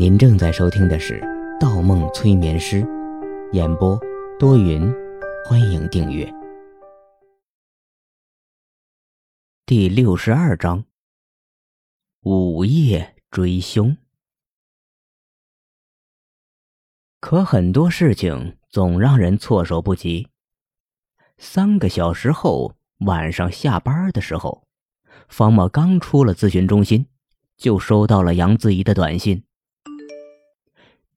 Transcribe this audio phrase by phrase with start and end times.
[0.00, 1.20] 您正在收听的是
[1.60, 2.80] 《盗梦催眠师》，
[3.52, 4.00] 演播
[4.38, 4.90] 多云，
[5.44, 6.26] 欢迎订阅。
[9.66, 10.82] 第六十二章：
[12.22, 13.94] 午夜追凶。
[17.20, 20.28] 可很多事情总让人措手不及。
[21.36, 24.66] 三个小时后，晚上下班的时候，
[25.28, 27.04] 方默刚出了咨询中心，
[27.58, 29.44] 就收到了杨子怡的短信。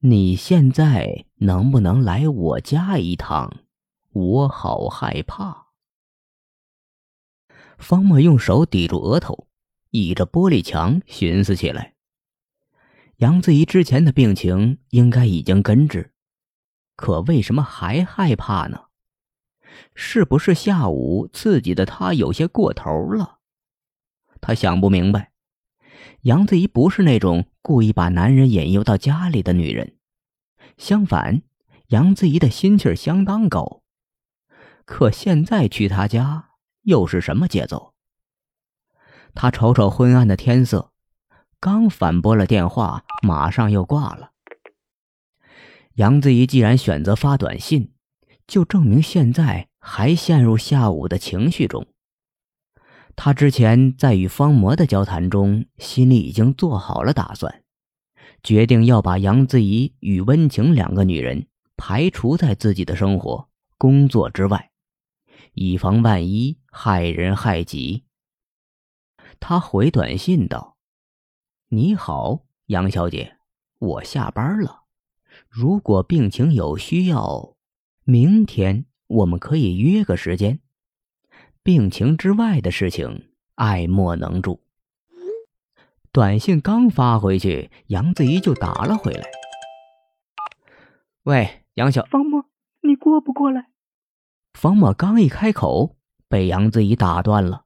[0.05, 3.62] 你现在能不能来我家一趟？
[4.12, 5.67] 我好害怕。
[7.77, 9.48] 方墨用手抵住额头，
[9.91, 11.93] 倚着玻璃墙寻思起来。
[13.20, 16.13] 杨子怡之前的病情应该已经根治，
[16.98, 18.88] 可为什么还害怕呢？
[19.95, 23.40] 是不是下午刺激的他有些过头了？
[24.41, 25.31] 他想不明白。
[26.23, 29.98] 杨子怡不是那种故意把男人引诱到家里的女人，
[30.77, 31.41] 相反，
[31.88, 33.82] 杨子怡的心气儿相当高。
[34.85, 36.52] 可现在去他家
[36.84, 37.93] 又是什么节奏？
[39.35, 40.93] 他瞅瞅昏暗的天色，
[41.60, 44.32] 刚反拨了电话，马上又挂了。
[45.96, 47.91] 杨子怡既然选择发短信，
[48.48, 51.85] 就证明现在还陷入下午的情绪中。
[53.15, 57.63] 他之前在与方魔的交谈中，心里已经做好了打算，
[58.41, 61.47] 决定要把杨子怡与温情两个女人
[61.77, 63.47] 排除在自己的生活、
[63.77, 64.72] 工作之外，
[65.53, 68.03] 以防万一，害人害己。
[69.39, 70.78] 他回短信道
[71.69, 73.38] ：“你好，杨小姐，
[73.79, 74.84] 我下班了，
[75.47, 77.56] 如果病情有需要，
[78.06, 80.59] 明天我们可以约个时间。”
[81.63, 84.59] 病情之外的事情，爱莫能助。
[86.11, 89.23] 短信刚发回去，杨子怡就打了回来
[91.23, 92.45] ：“喂，杨小方墨，
[92.81, 93.69] 你过不过来？”
[94.53, 95.95] 方墨刚一开口，
[96.28, 97.63] 被杨子怡打断了。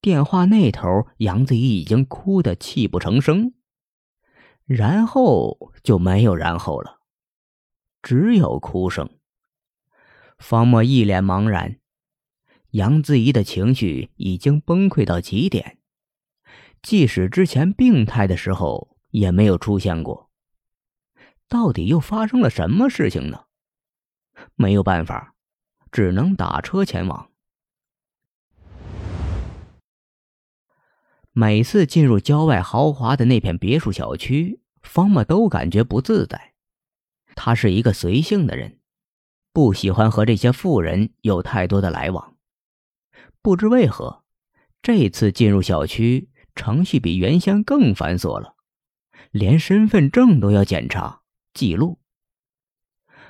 [0.00, 3.52] 电话那头，杨子怡已经哭得泣不成声，
[4.64, 7.00] 然后就没有然后了，
[8.02, 9.10] 只有哭声。
[10.38, 11.77] 方墨一脸茫然。
[12.72, 15.78] 杨子怡的情绪已经崩溃到极点，
[16.82, 20.30] 即使之前病态的时候也没有出现过。
[21.48, 23.44] 到底又发生了什么事情呢？
[24.54, 25.34] 没有办法，
[25.90, 27.30] 只能打车前往。
[31.32, 36.52] 每次进入郊外豪华的那片别墅小区，方默都感觉不自在。
[37.34, 38.80] 他是一个随性的人，
[39.52, 42.36] 不喜欢和这些富人有太多的来往。
[43.48, 44.24] 不知为何，
[44.82, 48.56] 这次进入小区程序比原先更繁琐了，
[49.30, 51.22] 连身份证都要检查
[51.54, 51.98] 记录。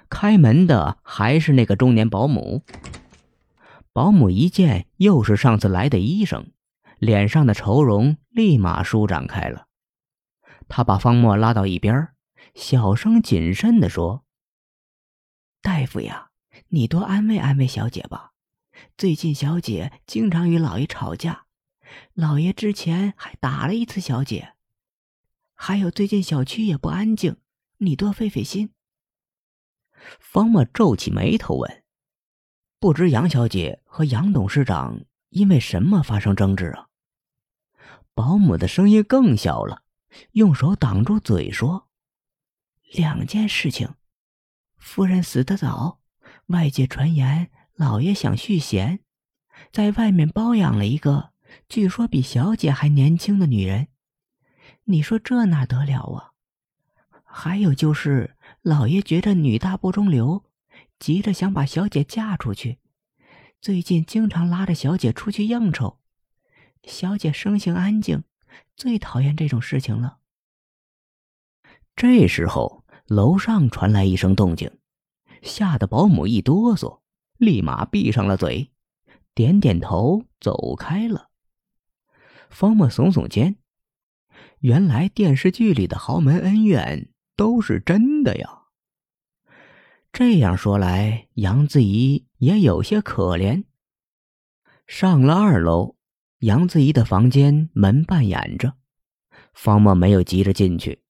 [0.08, 2.64] 开门的还是那个中年保姆。
[3.92, 6.50] 保姆一见又是上次来的医生，
[6.98, 9.68] 脸上的愁容立马舒展开了。
[10.66, 12.08] 他把方墨拉到一边，
[12.56, 14.24] 小声谨慎地说
[15.62, 16.30] ：“大夫呀，
[16.70, 18.32] 你多安慰安慰小姐吧。”
[18.96, 21.46] 最近小姐经常与老爷吵架，
[22.14, 24.54] 老爷之前还打了一次小姐。
[25.54, 27.36] 还有最近小区也不安静，
[27.78, 28.72] 你多费费心。
[30.20, 31.82] 方默皱起眉头问
[32.78, 35.00] ：“不知杨小姐和杨董事长
[35.30, 36.88] 因为什么发生争执啊？”
[38.14, 39.82] 保姆的声音更小了，
[40.32, 41.88] 用手挡住嘴说
[42.94, 43.94] ：“两件事情，
[44.76, 46.00] 夫人死得早，
[46.46, 48.98] 外界传言。”老爷想续弦，
[49.70, 51.30] 在外面包养了一个
[51.68, 53.86] 据说比小姐还年轻的女人，
[54.82, 56.32] 你说这哪得了啊？
[57.22, 60.42] 还有就是，老爷觉着女大不中留，
[60.98, 62.78] 急着想把小姐嫁出去，
[63.60, 66.00] 最近经常拉着小姐出去应酬。
[66.82, 68.24] 小姐生性安静，
[68.74, 70.18] 最讨厌这种事情了。
[71.94, 74.68] 这时候，楼上传来一声动静，
[75.42, 77.02] 吓得保姆一哆嗦。
[77.38, 78.70] 立马闭上了嘴，
[79.34, 81.30] 点点头，走开了。
[82.50, 83.56] 方墨耸耸肩，
[84.58, 88.64] 原来电视剧里的豪门恩怨都是真的呀。
[90.12, 93.64] 这样说来，杨子怡也有些可怜。
[94.86, 95.96] 上了二楼，
[96.40, 98.74] 杨子怡的房间门半掩着，
[99.54, 101.02] 方墨没有急着进去，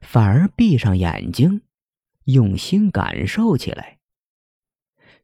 [0.00, 1.62] 反而闭上眼睛，
[2.24, 3.98] 用心感受起来。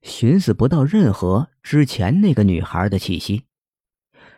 [0.03, 3.45] 寻思不到任何之前那个女孩的气息，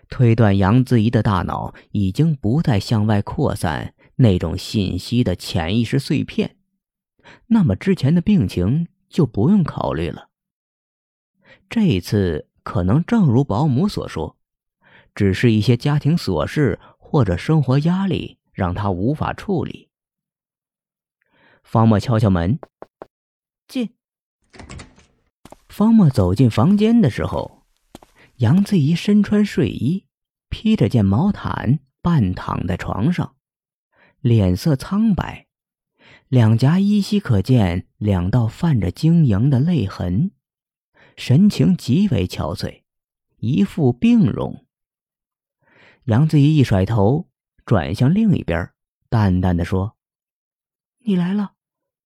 [0.09, 6.57] 推断杨子怡的大脑已经不再向外扩散那种信息的潜意识碎片，
[7.47, 10.31] 那么之前的病情就不用考虑了。
[11.69, 14.37] 这次可能正如保姆所说，
[15.15, 19.89] 只是一些家庭琐事或者生活压力让他无法处理。
[21.63, 22.59] 方墨敲敲门，
[23.69, 23.95] 进。
[25.71, 27.63] 方墨走进房间的时候，
[28.39, 30.05] 杨子怡身穿睡衣，
[30.49, 33.37] 披着件毛毯，半躺在床上。
[34.21, 35.47] 脸色苍白，
[36.27, 40.33] 两颊依稀可见两道泛着晶莹的泪痕，
[41.17, 42.83] 神情极为憔悴，
[43.37, 44.67] 一副病容。
[46.05, 47.31] 杨子怡一甩头，
[47.65, 48.71] 转向另一边，
[49.09, 49.97] 淡淡的说
[51.07, 51.53] ：“你来了，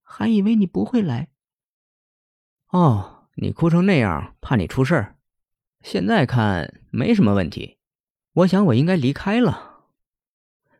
[0.02, 1.30] 还以为你不会来。”
[2.68, 5.16] 哦，你哭成那样，怕你出事儿。
[5.82, 7.78] 现在看没什么问题，
[8.32, 9.84] 我想我应该离开了。”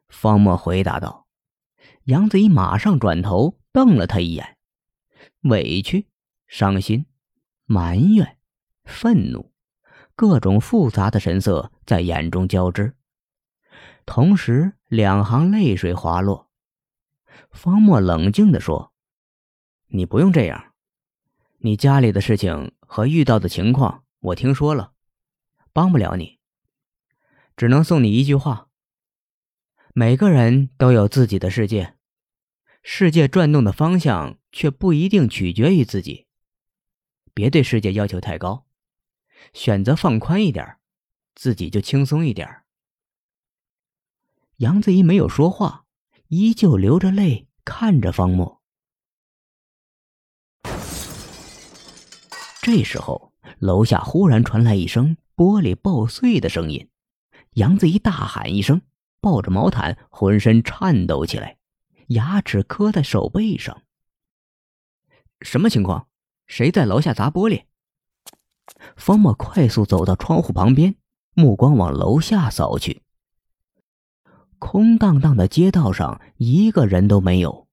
[0.09, 1.27] 方墨回答道。
[2.05, 4.59] 杨子怡马上转头瞪了他一眼，
[5.41, 6.07] 委屈、
[6.47, 7.07] 伤心、
[7.65, 8.37] 埋怨、
[8.85, 9.53] 愤怒，
[10.15, 12.95] 各种复杂的神色在眼中交织，
[14.05, 16.51] 同时两行泪水滑落。
[17.51, 18.93] 方墨冷静地说
[19.89, 20.74] ：“你不用这样，
[21.65, 24.93] 你家里的事情和遇到的情况我听说了，
[25.73, 26.39] 帮不了你，
[27.57, 28.69] 只能送你一句话。”
[29.95, 31.95] 每个人都有自己的世界，
[32.83, 36.27] 世界转动的方向却不一定取决于自己。
[37.33, 38.67] 别对世界要求太高，
[39.55, 40.77] 选择放宽一点，
[41.35, 42.47] 自己就轻松一点。
[44.57, 45.87] 杨子怡没有说话，
[46.29, 48.61] 依旧流着泪看着方墨。
[52.65, 56.89] 这时候，楼下忽然传来一声玻璃爆碎的声音，
[57.57, 58.81] 杨子怡大喊一声。
[59.21, 61.59] 抱着毛毯，浑身颤抖起来，
[62.07, 63.83] 牙齿磕在手背上。
[65.43, 66.09] 什么情况？
[66.47, 67.65] 谁在楼下砸玻璃？
[68.97, 70.95] 方墨快速走到窗户旁边，
[71.35, 73.03] 目光往楼下扫去。
[74.59, 77.69] 空荡荡的街道上一个人都没有。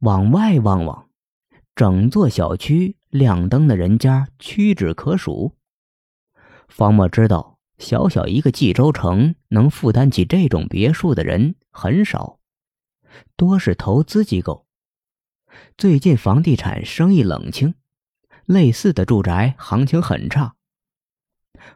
[0.00, 1.08] 往外望望，
[1.74, 5.54] 整座小区亮灯的人家屈指可数。
[6.68, 7.52] 方墨知道。
[7.78, 12.38] 小小一个冀州城，能负担起这种别墅的人很少，
[13.34, 14.68] 多是投资机构。
[15.76, 17.74] 最近房地产生意冷清，
[18.44, 20.54] 类似的住宅行情很差。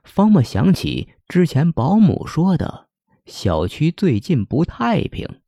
[0.04, 2.88] 方墨想起之前保姆说的，
[3.24, 5.40] 小区最近不太平，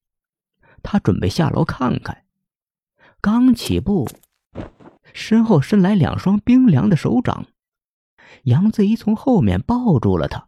[0.82, 2.25] 他准备下楼看看。
[3.20, 4.08] 刚起步，
[5.19, 7.47] 身后伸来两双冰凉的手掌，
[8.44, 10.47] 杨子怡从后面抱住了他。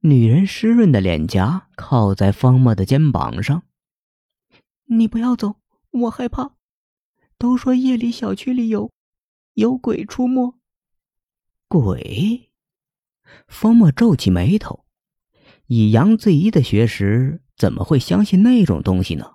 [0.00, 3.64] 女人湿润的脸颊靠在方墨的肩膀上。
[4.84, 5.56] 你不要走，
[5.90, 6.52] 我害怕。
[7.38, 8.92] 都说夜里小区里有
[9.54, 10.54] 有鬼出没。
[11.66, 12.50] 鬼？
[13.48, 14.84] 方墨皱起眉头。
[15.66, 19.32] 以杨子怡的学识，怎么会相信那种东西呢？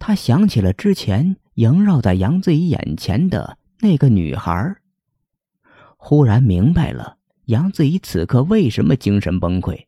[0.00, 4.76] 他想起了之前萦绕在杨子怡眼前的那个女孩，
[5.96, 7.18] 忽然明白了。
[7.46, 9.86] 杨子怡此刻为什么精神崩溃？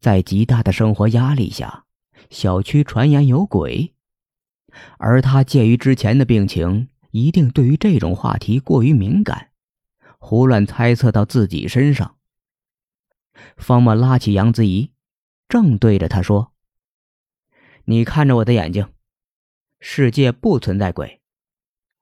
[0.00, 1.84] 在极大的生活压力下，
[2.28, 3.94] 小区传言有鬼，
[4.98, 9.50] 而他介于之前的病情，一定对于这种话题过于敏感，
[10.18, 12.16] 胡乱猜测到自己身上。
[13.56, 14.90] 方墨拉起杨子怡，
[15.48, 16.52] 正对着他说
[17.86, 18.88] ：“你看着我的眼睛，
[19.84, 21.20] 世界不存在鬼，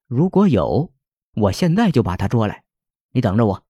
[0.06, 0.92] 如果有，
[1.32, 2.62] 我现在就把他捉来，
[3.12, 3.66] 你等着我。”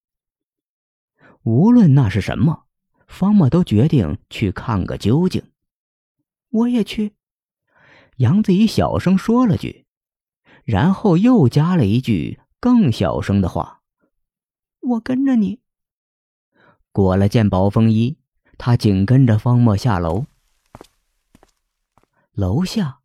[1.44, 2.64] 无论那是什么，
[3.06, 5.52] 方墨都决定去看个究竟。
[6.50, 7.14] 我也去。
[8.16, 9.86] 杨子怡小声说了句，
[10.64, 13.80] 然后又加了一句更小声的话
[14.82, 15.60] ：“我跟着你。”
[16.90, 18.18] 裹了件薄风衣，
[18.58, 20.26] 他紧跟着方墨下楼。
[22.32, 22.99] 楼下，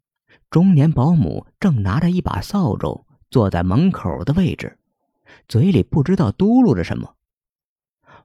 [0.56, 4.80] 中年保姆正拿着一把扫帚坐在门口的位置，
[5.50, 7.18] 嘴里不知道嘟噜着什么。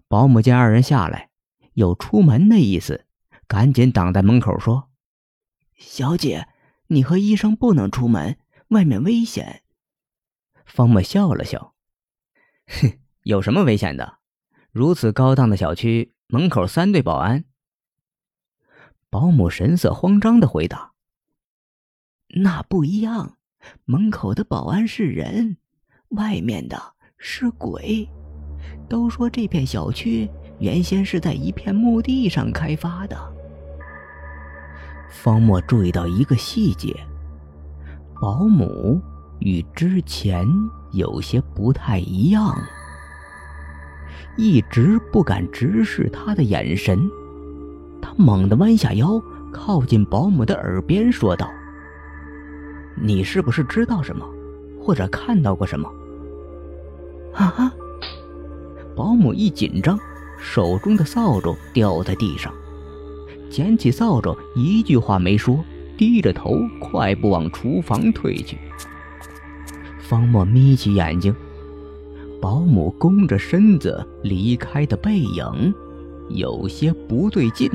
[0.06, 1.30] 保姆见二人下来，
[1.72, 3.04] 有出门的意思，
[3.48, 4.90] 赶紧挡在门口说
[5.74, 6.46] ：“小姐，
[6.86, 9.64] 你和医生不能出门，外面危险。”
[10.64, 11.74] 方墨笑了笑
[12.80, 12.92] ：“哼，
[13.24, 14.18] 有什么危险的？
[14.70, 17.44] 如此高档的小区，门口三队保安。”
[19.10, 20.89] 保姆神色慌张的回答
[22.34, 23.36] ：“那不一样，
[23.84, 25.56] 门口的保安是人，
[26.10, 26.80] 外面的
[27.18, 28.08] 是鬼。”
[28.88, 33.16] 都说这片小区原先是在一片墓地上开发的。
[35.08, 36.94] 方墨注意到一个细节：
[38.20, 39.00] 保姆
[39.38, 40.46] 与之前
[40.92, 42.56] 有些不太一样，
[44.36, 46.98] 一直不敢直视他的眼神。
[48.02, 49.20] 他猛地弯下腰，
[49.52, 51.50] 靠近保姆的耳边说道
[53.00, 54.24] ：“你是不是知道什么，
[54.80, 55.90] 或者看到过什么？”
[57.34, 57.72] 啊！
[58.96, 59.98] 保姆一紧张，
[60.38, 62.52] 手中的扫帚掉在地上，
[63.48, 65.64] 捡起扫帚，一句话没说，
[65.96, 68.58] 低着头快步往厨房退去。
[70.00, 71.34] 方墨眯起眼睛，
[72.40, 75.72] 保姆弓着身子离开的背影，
[76.30, 77.70] 有些不对劲。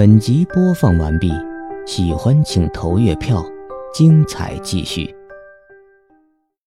[0.00, 1.30] 本集播放完毕，
[1.84, 3.44] 喜欢请投月票，
[3.92, 5.14] 精彩继续。